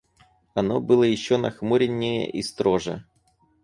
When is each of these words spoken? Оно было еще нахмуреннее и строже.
Оно 0.55 0.79
было 0.81 1.03
еще 1.03 1.37
нахмуреннее 1.37 2.27
и 2.27 2.41
строже. 2.41 3.05